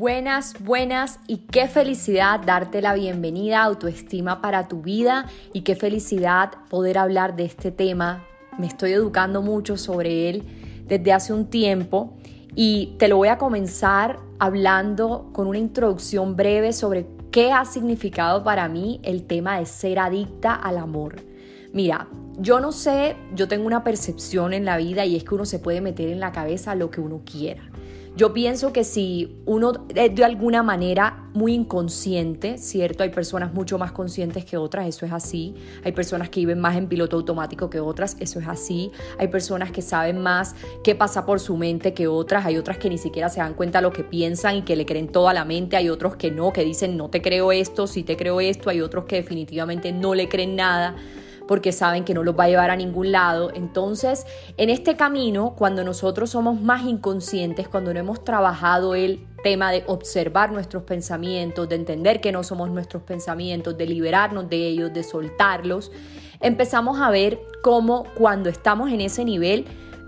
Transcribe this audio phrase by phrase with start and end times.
[0.00, 5.76] Buenas, buenas y qué felicidad darte la bienvenida a autoestima para tu vida y qué
[5.76, 8.24] felicidad poder hablar de este tema.
[8.56, 10.42] Me estoy educando mucho sobre él
[10.86, 12.16] desde hace un tiempo
[12.54, 18.42] y te lo voy a comenzar hablando con una introducción breve sobre qué ha significado
[18.42, 21.16] para mí el tema de ser adicta al amor.
[21.74, 22.08] Mira,
[22.38, 25.58] yo no sé, yo tengo una percepción en la vida y es que uno se
[25.58, 27.70] puede meter en la cabeza lo que uno quiera.
[28.16, 33.04] Yo pienso que si uno es de alguna manera muy inconsciente, ¿cierto?
[33.04, 35.54] Hay personas mucho más conscientes que otras, eso es así.
[35.84, 38.90] Hay personas que viven más en piloto automático que otras, eso es así.
[39.18, 42.44] Hay personas que saben más qué pasa por su mente que otras.
[42.44, 44.86] Hay otras que ni siquiera se dan cuenta de lo que piensan y que le
[44.86, 45.76] creen todo a la mente.
[45.76, 48.70] Hay otros que no, que dicen no te creo esto, sí te creo esto.
[48.70, 50.96] Hay otros que definitivamente no le creen nada
[51.50, 53.50] porque saben que no los va a llevar a ningún lado.
[53.52, 54.24] Entonces,
[54.56, 59.82] en este camino, cuando nosotros somos más inconscientes, cuando no hemos trabajado el tema de
[59.88, 65.02] observar nuestros pensamientos, de entender que no somos nuestros pensamientos, de liberarnos de ellos, de
[65.02, 65.90] soltarlos,
[66.38, 69.64] empezamos a ver cómo cuando estamos en ese nivel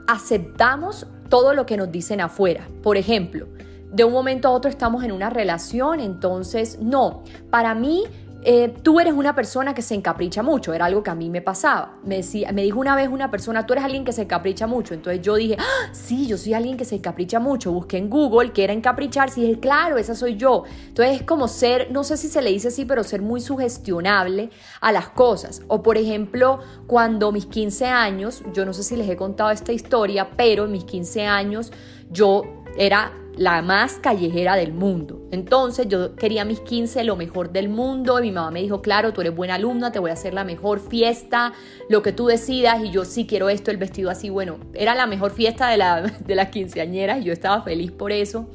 [0.07, 2.69] aceptamos todo lo que nos dicen afuera.
[2.85, 3.49] Por ejemplo,
[3.93, 8.05] de un momento a otro estamos en una relación, entonces no, para mí
[8.45, 11.43] eh, tú eres una persona que se encapricha mucho, era algo que a mí me
[11.43, 11.99] pasaba.
[12.05, 14.95] Me, decía, me dijo una vez una persona, tú eres alguien que se encapricha mucho.
[14.95, 17.71] Entonces yo dije, ah, sí, yo soy alguien que se encapricha mucho.
[17.71, 20.65] Busqué en Google qué era encapricharse y dije, claro, esa soy yo.
[20.89, 24.51] Entonces es como ser, no sé si se le dice así, pero ser muy sugestionable
[24.81, 25.63] a las cosas.
[25.69, 29.73] O por ejemplo, cuando mis 15 años, yo no sé si les he contado esta
[29.73, 31.73] historia, pero en mis 15 años
[32.11, 32.43] yo
[32.77, 35.23] era la más callejera del mundo.
[35.31, 39.13] Entonces yo quería mis 15 lo mejor del mundo y mi mamá me dijo, claro,
[39.13, 41.53] tú eres buena alumna, te voy a hacer la mejor fiesta,
[41.89, 45.07] lo que tú decidas y yo sí quiero esto, el vestido así, bueno, era la
[45.07, 48.49] mejor fiesta de, la, de las quinceañeras y yo estaba feliz por eso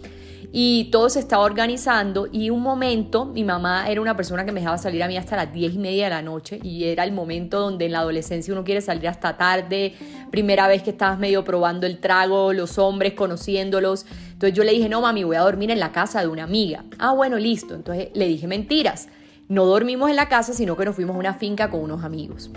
[0.51, 4.61] y todo se estaba organizando y un momento mi mamá era una persona que me
[4.61, 7.11] dejaba salir a mí hasta las 10 y media de la noche y era el
[7.11, 9.93] momento donde en la adolescencia uno quiere salir hasta tarde,
[10.31, 14.05] primera vez que estabas medio probando el trago, los hombres, conociéndolos.
[14.37, 16.83] Entonces yo le dije, no mami, voy a dormir en la casa de una amiga.
[16.99, 17.73] Ah, bueno, listo.
[17.73, 19.07] Entonces le dije mentiras.
[19.47, 22.51] No dormimos en la casa, sino que nos fuimos a una finca con unos amigos.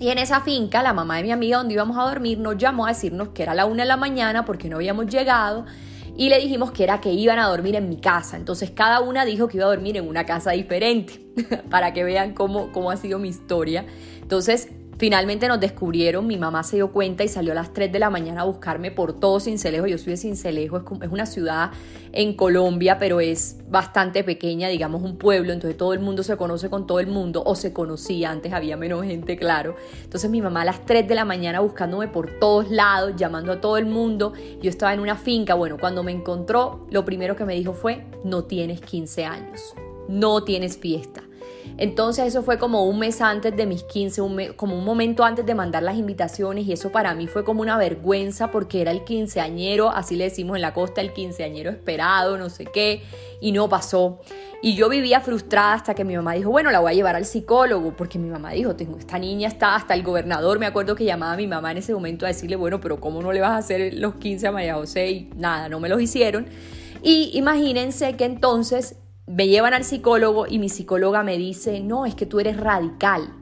[0.00, 2.86] Y en esa finca, la mamá de mi amiga donde íbamos a dormir nos llamó
[2.86, 5.66] a decirnos que era la una de la mañana porque no habíamos llegado
[6.16, 8.38] y le dijimos que era que iban a dormir en mi casa.
[8.38, 11.20] Entonces cada una dijo que iba a dormir en una casa diferente
[11.70, 13.84] para que vean cómo, cómo ha sido mi historia.
[14.22, 18.00] Entonces Finalmente nos descubrieron, mi mamá se dio cuenta y salió a las 3 de
[18.00, 19.86] la mañana a buscarme por todo Cincelejo.
[19.86, 21.70] Yo soy de Cincelejo, es, una ciudad
[22.10, 26.68] en Colombia, pero es bastante pequeña, digamos un pueblo, entonces todo el mundo se conoce
[26.68, 29.76] con todo el mundo, o se conocía, antes había menos gente, claro.
[30.02, 33.60] Entonces mi mamá a las 3 de la mañana buscándome por todos lados, llamando a
[33.60, 34.32] todo el mundo.
[34.60, 38.04] Yo estaba en una finca, bueno, cuando me encontró, lo primero que me dijo fue,
[38.24, 39.74] no tienes 15 años,
[40.08, 41.27] no tienes fiesta.
[41.76, 45.54] Entonces eso fue como un mes antes de mis 15, como un momento antes de
[45.54, 49.90] mandar las invitaciones y eso para mí fue como una vergüenza porque era el quinceañero,
[49.90, 53.02] así le decimos en la costa, el quinceañero esperado, no sé qué,
[53.40, 54.20] y no pasó.
[54.60, 57.24] Y yo vivía frustrada hasta que mi mamá dijo, bueno, la voy a llevar al
[57.24, 61.04] psicólogo, porque mi mamá dijo, tengo esta niña está hasta el gobernador, me acuerdo que
[61.04, 63.52] llamaba a mi mamá en ese momento a decirle, bueno, pero ¿cómo no le vas
[63.52, 65.10] a hacer los 15 a María José?
[65.10, 66.46] Y nada, no me los hicieron.
[67.02, 68.96] Y imagínense que entonces
[69.28, 73.32] me llevan al psicólogo y mi psicóloga me dice, no, es que tú eres radical.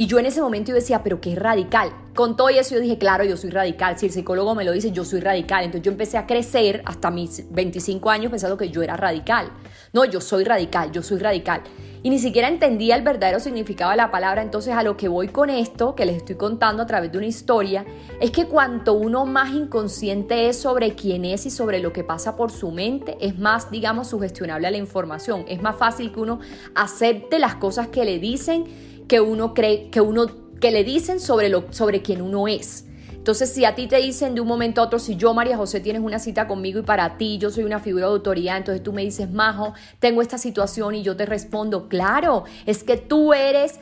[0.00, 1.92] Y yo en ese momento yo decía, pero ¿qué radical?
[2.14, 3.98] Con todo eso yo dije, claro, yo soy radical.
[3.98, 5.62] Si el psicólogo me lo dice, yo soy radical.
[5.62, 9.50] Entonces yo empecé a crecer hasta mis 25 años pensando que yo era radical.
[9.92, 11.64] No, yo soy radical, yo soy radical
[12.02, 14.42] y ni siquiera entendía el verdadero significado de la palabra.
[14.42, 17.26] Entonces a lo que voy con esto, que les estoy contando a través de una
[17.26, 17.84] historia,
[18.20, 22.36] es que cuanto uno más inconsciente es sobre quién es y sobre lo que pasa
[22.36, 25.44] por su mente, es más, digamos, sugestionable a la información.
[25.46, 26.40] Es más fácil que uno
[26.74, 28.64] acepte las cosas que le dicen,
[29.10, 30.28] que uno cree, que uno
[30.60, 32.86] que le dicen sobre lo sobre quién uno es.
[33.10, 35.80] Entonces, si a ti te dicen de un momento a otro, si yo, María José,
[35.80, 38.92] tienes una cita conmigo y para ti yo soy una figura de autoridad, entonces tú
[38.92, 43.80] me dices, Majo, tengo esta situación y yo te respondo, claro, es que tú eres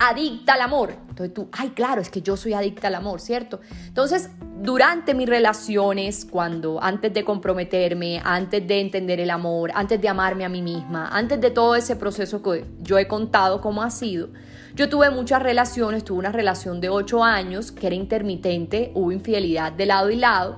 [0.00, 0.94] adicta al amor.
[1.10, 3.60] Entonces tú, ay, claro, es que yo soy adicta al amor, ¿cierto?
[3.86, 4.30] Entonces,
[4.62, 10.46] durante mis relaciones, cuando antes de comprometerme, antes de entender el amor, antes de amarme
[10.46, 14.30] a mí misma, antes de todo ese proceso que yo he contado cómo ha sido,
[14.74, 19.72] yo tuve muchas relaciones, tuve una relación de ocho años que era intermitente, hubo infidelidad
[19.72, 20.56] de lado y lado.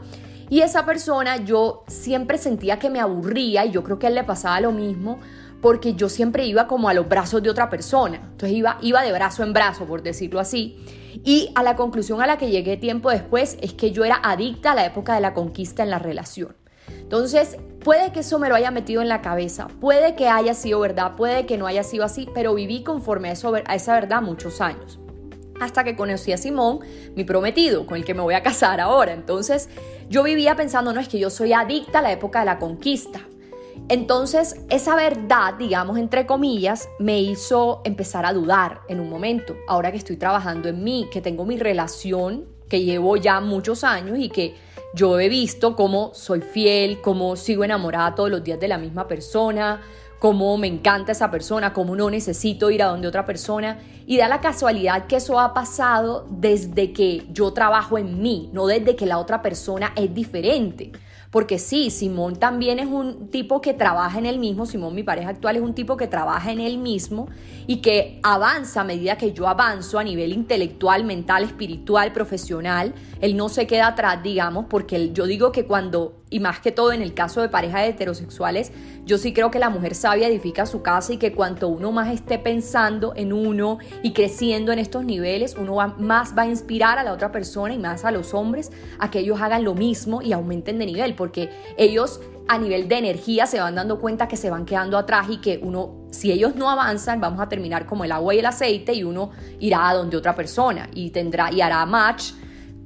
[0.50, 4.14] Y esa persona yo siempre sentía que me aburría y yo creo que a él
[4.14, 5.18] le pasaba lo mismo
[5.60, 8.16] porque yo siempre iba como a los brazos de otra persona.
[8.16, 10.76] Entonces iba, iba de brazo en brazo, por decirlo así.
[11.24, 14.72] Y a la conclusión a la que llegué tiempo después es que yo era adicta
[14.72, 16.54] a la época de la conquista en la relación.
[17.04, 20.80] Entonces, puede que eso me lo haya metido en la cabeza, puede que haya sido
[20.80, 24.22] verdad, puede que no haya sido así, pero viví conforme a, eso, a esa verdad
[24.22, 24.98] muchos años.
[25.60, 26.80] Hasta que conocí a Simón,
[27.14, 29.12] mi prometido, con el que me voy a casar ahora.
[29.12, 29.68] Entonces,
[30.08, 33.20] yo vivía pensando, no es que yo soy adicta a la época de la conquista.
[33.88, 39.56] Entonces, esa verdad, digamos, entre comillas, me hizo empezar a dudar en un momento.
[39.68, 44.18] Ahora que estoy trabajando en mí, que tengo mi relación, que llevo ya muchos años
[44.18, 44.54] y que
[44.94, 49.08] yo he visto cómo soy fiel, cómo sigo enamorada todos los días de la misma
[49.08, 49.80] persona,
[50.20, 53.78] cómo me encanta esa persona, cómo no necesito ir a donde otra persona.
[54.06, 58.66] Y da la casualidad que eso ha pasado desde que yo trabajo en mí, no
[58.66, 60.92] desde que la otra persona es diferente.
[61.34, 65.30] Porque sí, Simón también es un tipo que trabaja en él mismo, Simón mi pareja
[65.30, 67.26] actual es un tipo que trabaja en él mismo
[67.66, 72.94] y que avanza a medida que yo avanzo a nivel intelectual, mental, espiritual, profesional.
[73.20, 76.92] Él no se queda atrás, digamos, porque yo digo que cuando y más que todo
[76.92, 78.72] en el caso de parejas heterosexuales,
[79.04, 82.12] yo sí creo que la mujer sabia edifica su casa y que cuanto uno más
[82.12, 87.04] esté pensando en uno y creciendo en estos niveles, uno más va a inspirar a
[87.04, 90.32] la otra persona y más a los hombres a que ellos hagan lo mismo y
[90.32, 91.48] aumenten de nivel, porque
[91.78, 95.38] ellos a nivel de energía se van dando cuenta que se van quedando atrás y
[95.38, 98.92] que uno, si ellos no avanzan, vamos a terminar como el agua y el aceite
[98.92, 102.32] y uno irá a donde otra persona y tendrá y hará match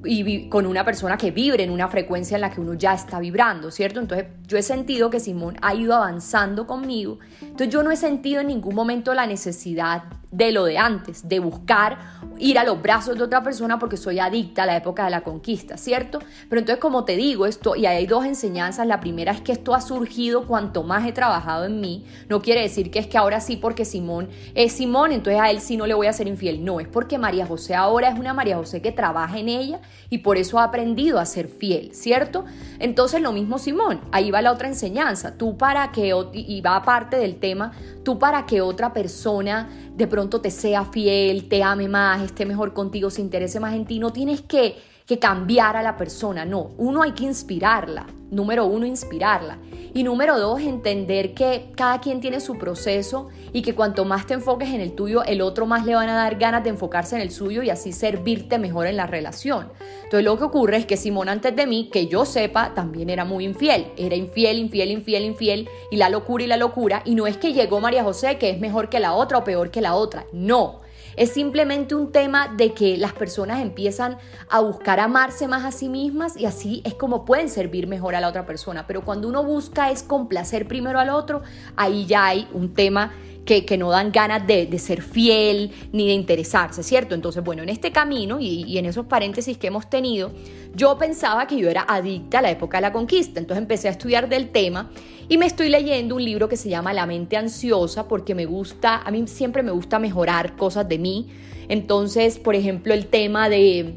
[0.04, 3.18] y con una persona que vibre en una frecuencia en la que uno ya está
[3.18, 4.00] vibrando, ¿cierto?
[4.00, 8.40] Entonces yo he sentido que Simón ha ido avanzando conmigo, entonces yo no he sentido
[8.40, 11.98] en ningún momento la necesidad de lo de antes, de buscar
[12.38, 15.22] ir a los brazos de otra persona porque soy adicta a la época de la
[15.22, 16.18] conquista, ¿cierto?
[16.48, 19.74] Pero entonces como te digo esto, y hay dos enseñanzas, la primera es que esto
[19.74, 23.40] ha surgido cuanto más he trabajado en mí, no quiere decir que es que ahora
[23.40, 26.64] sí porque Simón es Simón, entonces a él sí no le voy a ser infiel,
[26.64, 29.80] no, es porque María José ahora es una María José que trabaja en ella
[30.10, 32.44] y por eso ha aprendido a ser fiel, ¿cierto?
[32.78, 37.16] Entonces lo mismo Simón, ahí va la otra enseñanza, tú para que, y va aparte
[37.16, 37.72] del tema,
[38.04, 42.72] tú para que otra persona de pronto te sea fiel, te ame más, esté mejor
[42.72, 44.76] contigo, se interese más en ti, no tienes que,
[45.08, 49.56] que cambiar a la persona, no, uno hay que inspirarla, número uno, inspirarla.
[49.94, 54.34] Y número dos, entender que cada quien tiene su proceso y que cuanto más te
[54.34, 57.22] enfoques en el tuyo, el otro más le van a dar ganas de enfocarse en
[57.22, 59.72] el suyo y así servirte mejor en la relación.
[60.04, 63.24] Entonces lo que ocurre es que Simón antes de mí, que yo sepa, también era
[63.24, 63.86] muy infiel.
[63.96, 67.00] Era infiel, infiel, infiel, infiel y la locura y la locura.
[67.06, 69.70] Y no es que llegó María José que es mejor que la otra o peor
[69.70, 70.26] que la otra.
[70.34, 70.80] No.
[71.18, 74.18] Es simplemente un tema de que las personas empiezan
[74.48, 78.20] a buscar amarse más a sí mismas y así es como pueden servir mejor a
[78.20, 78.86] la otra persona.
[78.86, 81.42] Pero cuando uno busca es complacer primero al otro,
[81.74, 83.14] ahí ya hay un tema
[83.48, 87.14] que, no dan ganas de, ser fiel ni de interesarse, ¿cierto?
[87.14, 90.32] Entonces, bueno, en este camino y, y en esos paréntesis que hemos tenido,
[90.74, 93.92] yo pensaba que yo era adicta a la época de la conquista, entonces empecé a
[93.92, 94.90] estudiar del tema
[95.30, 99.02] y me estoy leyendo un libro que se llama La mente ansiosa porque me gusta,
[99.02, 101.28] a mí siempre me gusta mejorar cosas de mí.
[101.68, 103.94] Entonces, por ejemplo, el tema de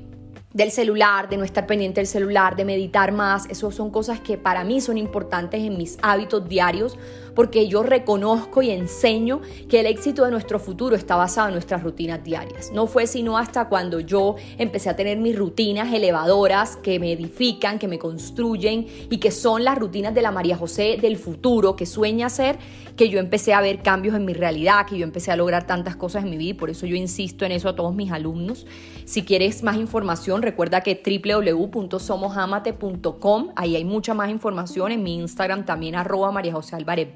[0.53, 4.37] del celular, de no estar pendiente del celular, de meditar más, eso son cosas que
[4.37, 6.97] para mí son importantes en mis hábitos diarios
[7.35, 11.83] porque yo reconozco y enseño que el éxito de nuestro futuro está basado en nuestras
[11.83, 12.71] rutinas diarias.
[12.73, 17.79] No fue sino hasta cuando yo empecé a tener mis rutinas elevadoras que me edifican,
[17.79, 21.85] que me construyen y que son las rutinas de la María José del futuro que
[21.85, 22.57] sueña ser,
[22.95, 25.95] que yo empecé a ver cambios en mi realidad, que yo empecé a lograr tantas
[25.95, 28.65] cosas en mi vida y por eso yo insisto en eso a todos mis alumnos.
[29.05, 35.65] Si quieres más información, recuerda que www.somosamate.com, ahí hay mucha más información, en mi Instagram
[35.65, 37.09] también arroba María José Álvarez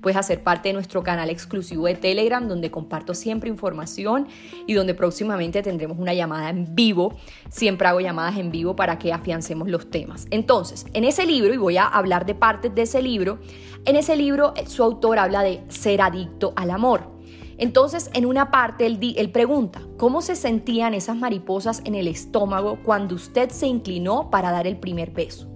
[0.00, 4.26] Puedes hacer parte de nuestro canal exclusivo de Telegram donde comparto siempre información
[4.66, 7.16] y donde próximamente tendremos una llamada en vivo.
[7.50, 10.26] Siempre hago llamadas en vivo para que afiancemos los temas.
[10.30, 13.38] Entonces, en ese libro, y voy a hablar de partes de ese libro,
[13.84, 17.11] en ese libro eh, su autor habla de ser adicto al amor.
[17.58, 23.14] Entonces, en una parte, él, pregunta, ¿cómo se sentían esas mariposas en el estómago cuando
[23.14, 25.48] usted se inclinó para dar el primer beso?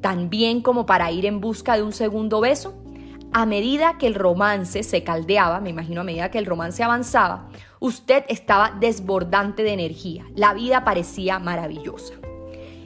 [0.00, 2.80] ¿Tan bien como para ir en busca de un segundo beso?
[3.36, 7.48] a medida que el romance se caldeaba, me imagino a medida que el romance avanzaba,
[7.80, 12.14] usted estaba desbordante de energía, la vida parecía maravillosa.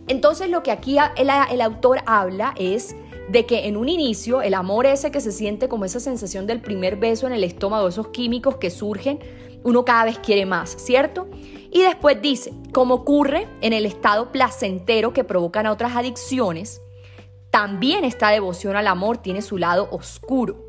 [0.06, 2.96] Entonces lo que aquí el autor habla es
[3.28, 6.60] de que en un inicio el amor ese que se siente como esa sensación del
[6.60, 9.20] primer beso en el estómago, esos químicos que surgen,
[9.64, 11.28] uno cada vez quiere más, ¿cierto?
[11.70, 16.80] Y después dice, como ocurre en el estado placentero que provocan otras adicciones,
[17.50, 20.64] también esta devoción al amor tiene su lado oscuro.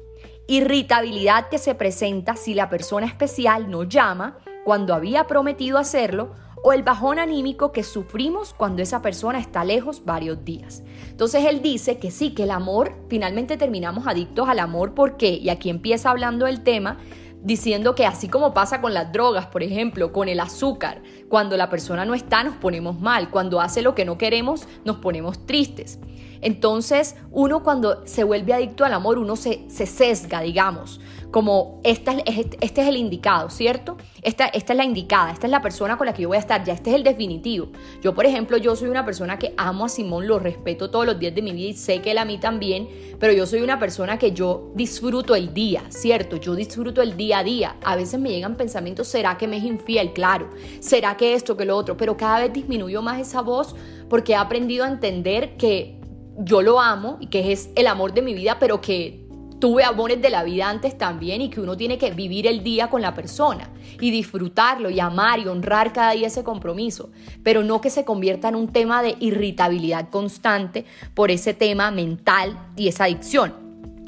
[0.48, 6.74] Irritabilidad que se presenta si la persona especial no llama cuando había prometido hacerlo o
[6.74, 10.84] el bajón anímico que sufrimos cuando esa persona está lejos varios días.
[11.10, 15.32] Entonces él dice que sí, que el amor, finalmente terminamos adictos al amor, ¿por qué?
[15.32, 16.98] Y aquí empieza hablando del tema
[17.42, 21.70] diciendo que así como pasa con las drogas, por ejemplo, con el azúcar, cuando la
[21.70, 26.00] persona no está nos ponemos mal, cuando hace lo que no queremos nos ponemos tristes.
[26.41, 31.00] Entonces, uno cuando se vuelve adicto al amor, uno se, se sesga, digamos,
[31.31, 33.98] como esta, este es el indicado, ¿cierto?
[34.22, 36.39] Esta, esta es la indicada, esta es la persona con la que yo voy a
[36.39, 37.69] estar, ya este es el definitivo.
[38.01, 41.19] Yo, por ejemplo, yo soy una persona que amo a Simón, lo respeto todos los
[41.19, 43.79] días de mi vida y sé que él a mí también, pero yo soy una
[43.79, 46.38] persona que yo disfruto el día, ¿cierto?
[46.38, 47.75] Yo disfruto el día a día.
[47.84, 50.13] A veces me llegan pensamientos, ¿será que me es infiel?
[50.13, 51.96] Claro, ¿será que esto, que lo otro?
[51.96, 53.75] Pero cada vez disminuyo más esa voz
[54.10, 55.99] porque he aprendido a entender que
[56.39, 59.27] yo lo amo y que es el amor de mi vida, pero que
[59.60, 62.89] tuve amores de la vida antes también y que uno tiene que vivir el día
[62.89, 63.69] con la persona
[64.00, 67.12] y disfrutarlo y amar y honrar cada día ese compromiso,
[67.43, 72.58] pero no que se convierta en un tema de irritabilidad constante por ese tema mental
[72.77, 73.53] y esa adicción.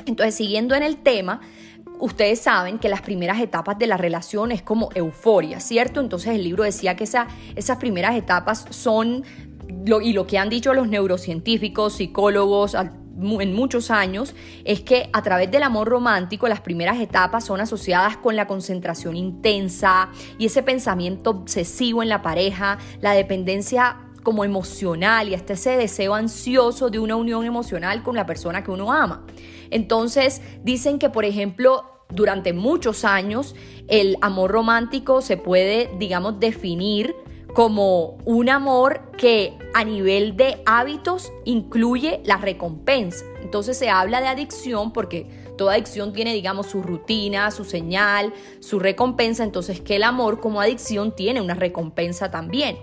[0.05, 1.41] Entonces, siguiendo en el tema,
[2.00, 6.00] ustedes saben que las primeras etapas de la relación es como euforia, ¿cierto?
[6.00, 9.23] Entonces el libro decía que esa, esas primeras etapas son
[10.01, 15.51] y lo que han dicho los neurocientíficos, psicólogos en muchos años, es que a través
[15.51, 21.31] del amor romántico las primeras etapas son asociadas con la concentración intensa y ese pensamiento
[21.31, 27.15] obsesivo en la pareja, la dependencia como emocional y hasta ese deseo ansioso de una
[27.15, 29.25] unión emocional con la persona que uno ama.
[29.71, 33.55] Entonces dicen que, por ejemplo, durante muchos años
[33.87, 37.15] el amor romántico se puede, digamos, definir
[37.53, 43.25] como un amor que a nivel de hábitos incluye la recompensa.
[43.41, 45.27] Entonces se habla de adicción porque
[45.58, 49.43] toda adicción tiene, digamos, su rutina, su señal, su recompensa.
[49.43, 52.77] Entonces que el amor como adicción tiene una recompensa también.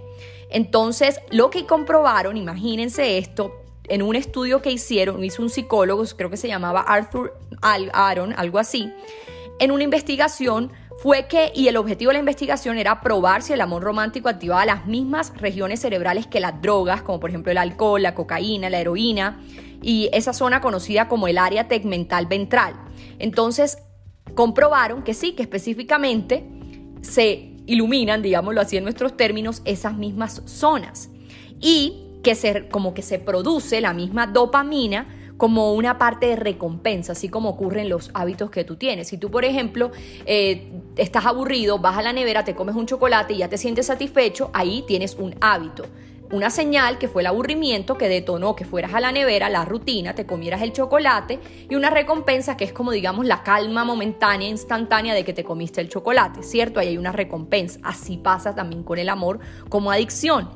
[0.50, 3.52] Entonces lo que comprobaron, imagínense esto,
[3.88, 8.58] en un estudio que hicieron, hizo un psicólogo, creo que se llamaba Arthur Aaron, algo
[8.58, 8.92] así,
[9.58, 13.60] en una investigación fue que, y el objetivo de la investigación era probar si el
[13.60, 18.02] amor romántico activaba las mismas regiones cerebrales que las drogas, como por ejemplo el alcohol,
[18.02, 19.40] la cocaína, la heroína,
[19.80, 22.74] y esa zona conocida como el área tegmental ventral.
[23.20, 23.78] Entonces,
[24.34, 26.44] comprobaron que sí, que específicamente
[27.00, 31.10] se iluminan, digámoslo así en nuestros términos, esas mismas zonas.
[31.60, 35.06] Y que se, como que se produce la misma dopamina
[35.38, 39.08] como una parte de recompensa, así como ocurre en los hábitos que tú tienes.
[39.08, 39.92] Si tú, por ejemplo,
[40.26, 43.86] eh, estás aburrido, vas a la nevera, te comes un chocolate y ya te sientes
[43.86, 45.84] satisfecho, ahí tienes un hábito.
[46.30, 50.14] Una señal que fue el aburrimiento que detonó que fueras a la nevera, la rutina,
[50.14, 51.38] te comieras el chocolate
[51.70, 55.80] y una recompensa que es como digamos la calma momentánea, instantánea de que te comiste
[55.80, 56.80] el chocolate, ¿cierto?
[56.80, 57.78] Ahí hay una recompensa.
[57.82, 59.38] Así pasa también con el amor
[59.70, 60.50] como adicción.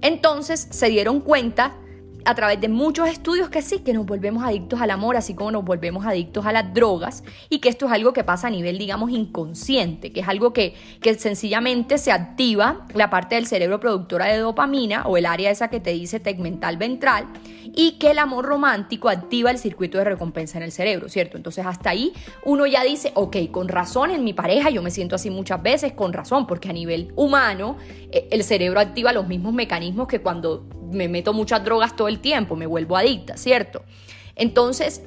[0.00, 1.76] Entonces se dieron cuenta
[2.24, 5.50] a través de muchos estudios que sí, que nos volvemos adictos al amor, así como
[5.50, 8.78] nos volvemos adictos a las drogas, y que esto es algo que pasa a nivel,
[8.78, 14.26] digamos, inconsciente, que es algo que, que sencillamente se activa la parte del cerebro productora
[14.26, 17.28] de dopamina o el área esa que te dice tegmental ventral,
[17.74, 21.36] y que el amor romántico activa el circuito de recompensa en el cerebro, ¿cierto?
[21.36, 22.12] Entonces hasta ahí
[22.44, 25.92] uno ya dice, ok, con razón en mi pareja yo me siento así muchas veces,
[25.92, 27.76] con razón, porque a nivel humano
[28.10, 32.20] eh, el cerebro activa los mismos mecanismos que cuando me meto muchas drogas todo el
[32.20, 33.82] tiempo, me vuelvo adicta, ¿cierto?
[34.36, 35.02] Entonces,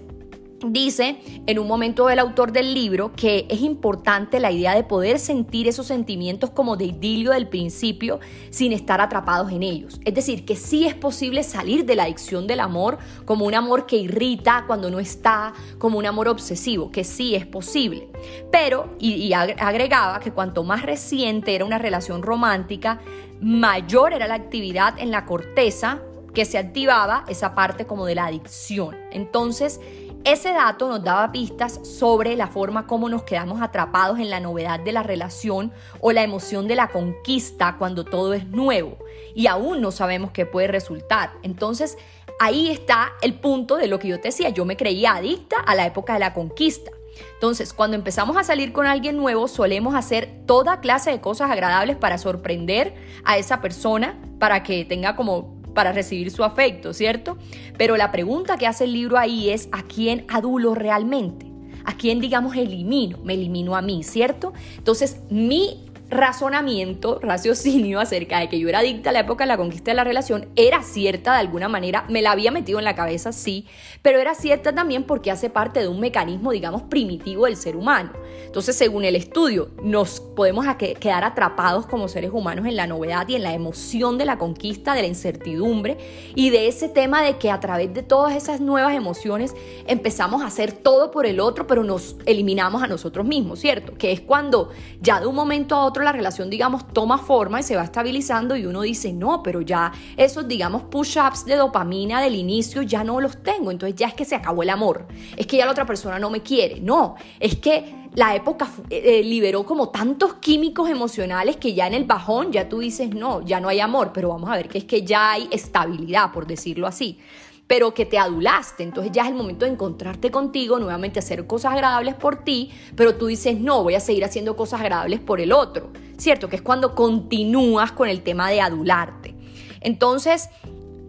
[0.64, 5.20] Dice en un momento el autor del libro que es importante la idea de poder
[5.20, 8.22] sentir esos sentimientos como de idilio del principio
[8.52, 10.00] sin estar atrapados en ellos.
[10.06, 13.86] Es decir, que sí es posible salir de la adicción del amor como un amor
[13.86, 18.08] que irrita cuando no está, como un amor obsesivo, que sí es posible.
[18.50, 23.02] Pero, y, y agregaba que cuanto más reciente era una relación romántica,
[23.42, 26.02] mayor era la actividad en la corteza
[26.36, 28.96] que se activaba esa parte como de la adicción.
[29.12, 29.80] Entonces,
[30.26, 34.80] ese dato nos daba pistas sobre la forma como nos quedamos atrapados en la novedad
[34.80, 38.98] de la relación o la emoción de la conquista cuando todo es nuevo
[39.34, 41.32] y aún no sabemos qué puede resultar.
[41.44, 41.98] Entonces,
[42.38, 45.74] Ahí está el punto de lo que yo te decía, yo me creía adicta a
[45.74, 46.92] la época de la conquista.
[47.36, 51.96] Entonces, cuando empezamos a salir con alguien nuevo, solemos hacer toda clase de cosas agradables
[51.96, 57.38] para sorprender a esa persona, para que tenga como para recibir su afecto, ¿cierto?
[57.78, 61.46] Pero la pregunta que hace el libro ahí es, ¿a quién adulo realmente?
[61.84, 63.20] ¿A quién, digamos, elimino?
[63.24, 64.54] Me elimino a mí, ¿cierto?
[64.78, 69.58] Entonces, mi razonamiento, raciocinio acerca de que yo era adicta a la época de la
[69.58, 72.96] conquista de la relación era cierta de alguna manera, me la había metido en la
[72.96, 73.66] cabeza, sí,
[74.02, 78.12] pero era cierta también porque hace parte de un mecanismo, digamos, primitivo del ser humano.
[78.46, 83.36] Entonces, según el estudio, nos podemos quedar atrapados como seres humanos en la novedad y
[83.36, 85.98] en la emoción de la conquista, de la incertidumbre
[86.36, 89.56] y de ese tema de que a través de todas esas nuevas emociones
[89.88, 93.98] empezamos a hacer todo por el otro, pero nos eliminamos a nosotros mismos, ¿cierto?
[93.98, 94.70] Que es cuando
[95.02, 98.56] ya de un momento a otro la relación, digamos, toma forma y se va estabilizando
[98.56, 103.22] y uno dice, no, pero ya esos, digamos, push-ups de dopamina del inicio ya no
[103.22, 105.86] los tengo, entonces ya es que se acabó el amor, es que ya la otra
[105.86, 111.58] persona no me quiere, no, es que la época eh, liberó como tantos químicos emocionales
[111.58, 114.50] que ya en el bajón ya tú dices, no, ya no hay amor, pero vamos
[114.50, 117.20] a ver que es que ya hay estabilidad, por decirlo así
[117.68, 118.84] pero que te adulaste.
[118.84, 123.16] Entonces ya es el momento de encontrarte contigo, nuevamente hacer cosas agradables por ti, pero
[123.16, 126.50] tú dices, no, voy a seguir haciendo cosas agradables por el otro, ¿cierto?
[126.50, 129.36] Que es cuando continúas con el tema de adularte.
[129.82, 130.50] Entonces,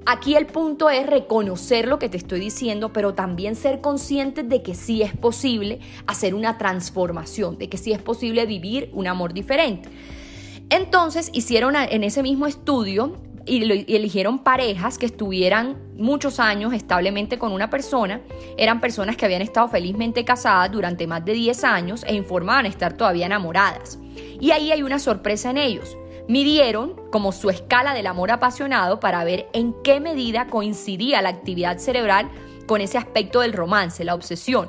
[0.09, 4.63] Aquí el punto es reconocer lo que te estoy diciendo, pero también ser conscientes de
[4.63, 9.33] que sí es posible hacer una transformación, de que sí es posible vivir un amor
[9.33, 9.89] diferente.
[10.71, 17.53] Entonces hicieron en ese mismo estudio y, eligieron parejas que estuvieran muchos años establemente con
[17.53, 18.21] una persona.
[18.59, 22.97] Eran personas que habían estado felizmente casadas durante más de 10 años e informaban estar
[22.97, 23.99] todavía enamoradas.
[24.41, 25.97] Y ahí hay una sorpresa en ellos.
[26.29, 31.79] Midieron como su escala del amor apasionado para ver en qué medida coincidía la actividad
[31.79, 32.29] cerebral
[32.67, 34.69] con ese aspecto del romance, la obsesión.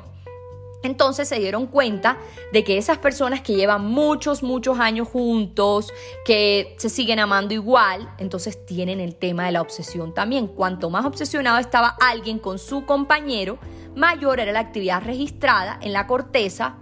[0.82, 2.18] Entonces se dieron cuenta
[2.52, 5.92] de que esas personas que llevan muchos, muchos años juntos,
[6.24, 10.46] que se siguen amando igual, entonces tienen el tema de la obsesión también.
[10.46, 13.58] Cuanto más obsesionado estaba alguien con su compañero,
[13.96, 16.76] mayor era la actividad registrada en la corteza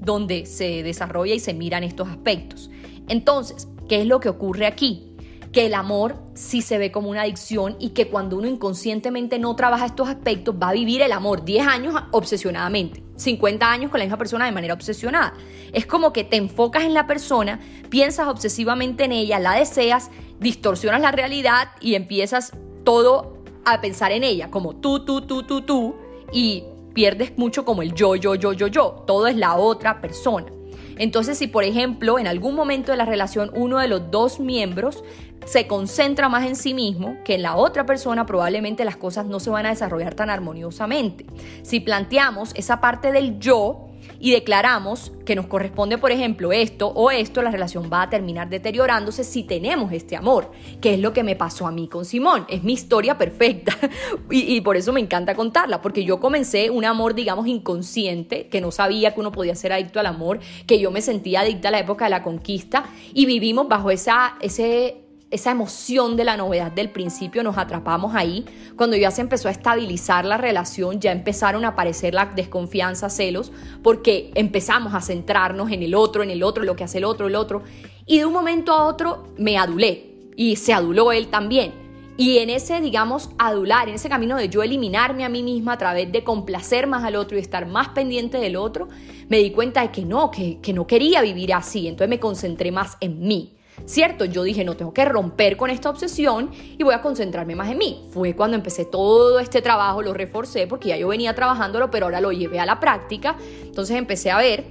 [0.00, 2.70] donde se desarrolla y se miran estos aspectos.
[3.08, 5.13] Entonces, ¿qué es lo que ocurre aquí?
[5.54, 9.54] Que el amor sí se ve como una adicción y que cuando uno inconscientemente no
[9.54, 14.04] trabaja estos aspectos va a vivir el amor 10 años obsesionadamente, 50 años con la
[14.04, 15.34] misma persona de manera obsesionada.
[15.72, 21.00] Es como que te enfocas en la persona, piensas obsesivamente en ella, la deseas, distorsionas
[21.00, 25.94] la realidad y empiezas todo a pensar en ella, como tú, tú, tú, tú, tú,
[26.32, 26.64] y
[26.94, 29.04] pierdes mucho como el yo, yo, yo, yo, yo.
[29.06, 30.46] Todo es la otra persona.
[30.96, 35.02] Entonces, si por ejemplo en algún momento de la relación uno de los dos miembros
[35.46, 39.40] se concentra más en sí mismo que en la otra persona, probablemente las cosas no
[39.40, 41.26] se van a desarrollar tan armoniosamente.
[41.62, 43.88] Si planteamos esa parte del yo,
[44.24, 48.48] y declaramos que nos corresponde, por ejemplo, esto o esto, la relación va a terminar
[48.48, 52.46] deteriorándose si tenemos este amor, que es lo que me pasó a mí con Simón.
[52.48, 53.76] Es mi historia perfecta
[54.30, 58.60] y, y, por eso me encanta contarla, porque yo comencé un amor, digamos, inconsciente, que
[58.60, 61.72] no sabía que uno podía ser adicto al amor, que yo me sentía adicta a
[61.72, 66.70] la época de la conquista y vivimos bajo esa, ese esa emoción de la novedad
[66.70, 68.44] del principio, nos atrapamos ahí.
[68.76, 73.50] Cuando ya se empezó a estabilizar la relación, ya empezaron a aparecer la desconfianza, celos,
[73.82, 77.26] porque empezamos a centrarnos en el otro, en el otro, lo que hace el otro,
[77.26, 77.62] el otro.
[78.06, 81.84] Y de un momento a otro me adulé y se aduló él también.
[82.16, 85.78] Y en ese, digamos, adular, en ese camino de yo eliminarme a mí misma a
[85.78, 88.88] través de complacer más al otro y estar más pendiente del otro,
[89.28, 91.88] me di cuenta de que no, que, que no quería vivir así.
[91.88, 93.56] Entonces me concentré más en mí.
[93.86, 94.24] ¿Cierto?
[94.24, 97.78] Yo dije, no, tengo que romper con esta obsesión y voy a concentrarme más en
[97.78, 98.04] mí.
[98.10, 102.20] Fue cuando empecé todo este trabajo, lo reforcé porque ya yo venía trabajándolo, pero ahora
[102.20, 103.36] lo llevé a la práctica.
[103.62, 104.64] Entonces empecé a ver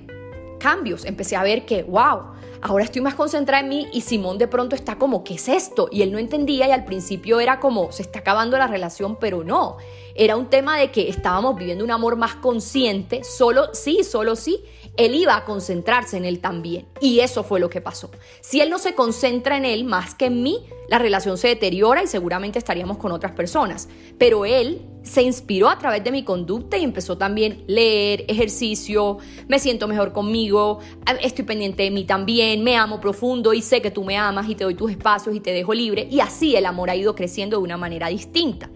[0.59, 4.47] cambios, empecé a ver que, wow, ahora estoy más concentrada en mí y Simón de
[4.47, 5.89] pronto está como, ¿qué es esto?
[5.91, 9.43] Y él no entendía y al principio era como, se está acabando la relación, pero
[9.43, 9.77] no.
[10.15, 14.63] Era un tema de que estábamos viviendo un amor más consciente, solo sí, solo sí,
[14.95, 16.85] él iba a concentrarse en él también.
[17.01, 18.11] Y eso fue lo que pasó.
[18.41, 22.03] Si él no se concentra en él más que en mí, la relación se deteriora
[22.03, 23.89] y seguramente estaríamos con otras personas.
[24.17, 29.59] Pero él se inspiró a través de mi conducta y empezó también leer, ejercicio, me
[29.59, 30.79] siento mejor conmigo,
[31.21, 34.55] estoy pendiente de mí también, me amo profundo y sé que tú me amas y
[34.55, 36.07] te doy tus espacios y te dejo libre.
[36.09, 38.69] Y así el amor ha ido creciendo de una manera distinta.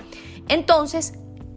[0.49, 1.13] Entonces,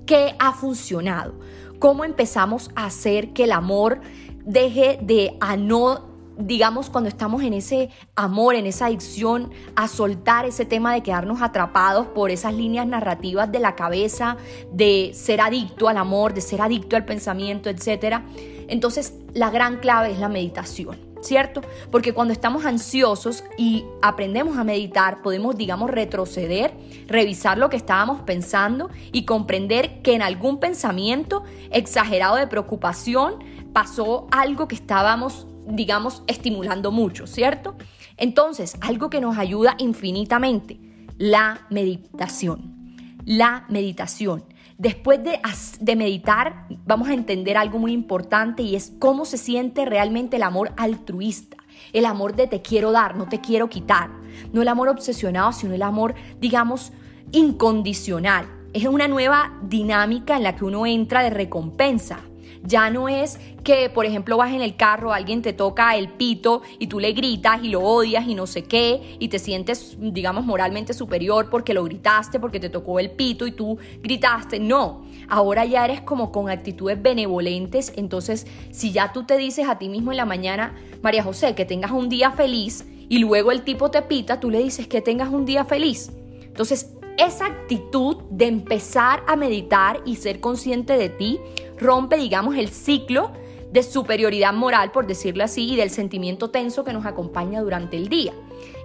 [0.06, 1.34] ¿qué ha funcionado?
[1.78, 4.02] ¿Cómo empezamos a hacer que el amor
[4.44, 6.10] deje de a no
[6.42, 11.42] digamos, cuando estamos en ese amor, en esa adicción, a soltar ese tema de quedarnos
[11.42, 14.36] atrapados por esas líneas narrativas de la cabeza,
[14.72, 18.20] de ser adicto al amor, de ser adicto al pensamiento, etc.
[18.68, 21.10] Entonces, la gran clave es la meditación.
[21.20, 21.60] ¿cierto?
[21.90, 26.72] Porque cuando estamos ansiosos y aprendemos a meditar, podemos, digamos, retroceder,
[27.06, 34.26] revisar lo que estábamos pensando y comprender que en algún pensamiento exagerado de preocupación pasó
[34.30, 37.76] algo que estábamos digamos, estimulando mucho, ¿cierto?
[38.16, 40.78] Entonces, algo que nos ayuda infinitamente,
[41.18, 42.96] la meditación.
[43.24, 44.44] La meditación.
[44.78, 50.36] Después de, meditar, vamos a entender algo muy importante y es cómo se siente realmente
[50.36, 51.58] el amor altruista.
[51.92, 54.10] El amor de te quiero dar, no te quiero quitar.
[54.52, 56.92] No el amor obsesionado, sino el amor, digamos,
[57.30, 58.46] incondicional.
[58.72, 62.20] Es una nueva dinámica en la que uno entra de recompensa.
[62.62, 66.62] Ya no es que, por ejemplo, vas en el carro, alguien te toca el pito
[66.78, 70.44] y tú le gritas y lo odias y no sé qué, y te sientes, digamos,
[70.44, 74.60] moralmente superior porque lo gritaste, porque te tocó el pito y tú gritaste.
[74.60, 77.92] No, ahora ya eres como con actitudes benevolentes.
[77.96, 81.64] Entonces, si ya tú te dices a ti mismo en la mañana, María José, que
[81.64, 85.30] tengas un día feliz, y luego el tipo te pita, tú le dices que tengas
[85.30, 86.12] un día feliz.
[86.42, 91.38] Entonces, esa actitud de empezar a meditar y ser consciente de ti
[91.78, 93.32] rompe, digamos, el ciclo
[93.70, 98.08] de superioridad moral, por decirlo así, y del sentimiento tenso que nos acompaña durante el
[98.08, 98.32] día.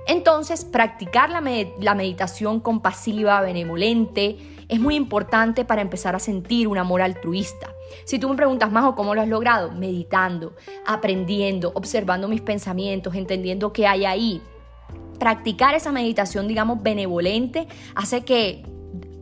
[0.07, 7.01] Entonces, practicar la, meditación compasiva, benevolente, es muy importante para empezar a sentir un amor
[7.01, 7.73] altruista.
[8.03, 9.71] Si tú me preguntas, Majo, ¿cómo lo has logrado?
[9.71, 10.53] Meditando,
[10.85, 14.41] aprendiendo, observando mis pensamientos, entendiendo qué hay ahí.
[15.19, 18.63] Practicar esa meditación, digamos, benevolente, hace que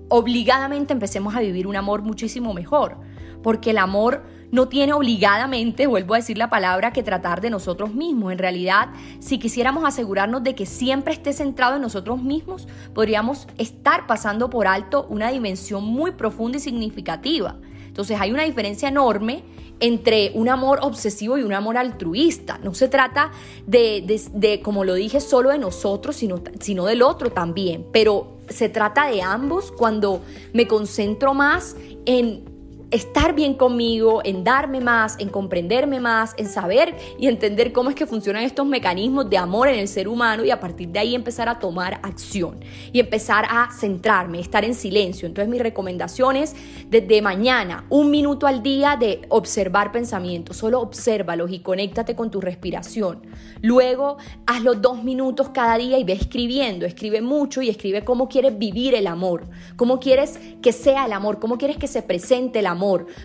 [0.09, 2.97] obligadamente empecemos a vivir un amor muchísimo mejor
[3.43, 7.93] porque el amor no tiene obligadamente, vuelvo a decir la palabra, que tratar de nosotros
[7.93, 8.31] mismos.
[8.31, 14.07] En realidad, si quisiéramos asegurarnos de que siempre esté centrado en nosotros mismos, podríamos estar
[14.07, 17.57] pasando por alto una dimensión muy profunda y significativa.
[17.87, 19.43] Entonces hay una diferencia enorme
[19.79, 22.59] entre un amor obsesivo y un amor altruista.
[22.63, 23.31] No se trata
[23.65, 27.85] de, como lo dije, solo de nosotros, sino, sino del otro también.
[27.91, 30.21] Pero se trata de ambos cuando
[30.53, 32.52] me concentro más en
[32.93, 37.95] estar bien conmigo, en darme más, en comprenderme más, en saber y entender cómo es
[37.95, 41.15] que funcionan estos mecanismos de amor en el ser humano y a partir de ahí
[41.15, 42.59] empezar a tomar acción
[42.91, 45.27] y empezar a centrarme, estar en silencio.
[45.27, 46.55] Entonces mi recomendación es
[46.87, 52.41] desde mañana, un minuto al día de observar pensamientos, solo obsérvalos y conéctate con tu
[52.41, 53.21] respiración.
[53.61, 58.55] Luego hazlo dos minutos cada día y ve escribiendo, escribe mucho y escribe cómo quieres
[58.59, 62.67] vivir el amor, cómo quieres que sea el amor, cómo quieres que se presente el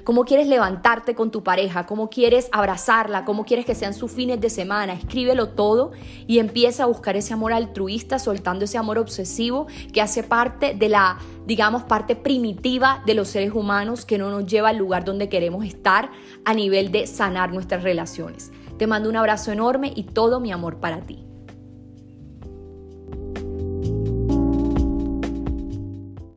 [0.05, 4.41] cómo quieres levantarte con tu pareja, cómo quieres abrazarla, cómo quieres que sean sus fines
[4.41, 4.93] de semana.
[4.93, 5.93] Escríbelo todo
[6.27, 10.89] y empieza a buscar ese amor altruista, soltando ese amor obsesivo que hace parte de
[10.89, 15.29] la, digamos, parte primitiva de los seres humanos que no nos lleva al lugar donde
[15.29, 16.11] queremos estar
[16.45, 18.53] a nivel de sanar nuestras relaciones.
[18.79, 21.28] Te mando un abrazo enorme y todo mi amor para ti.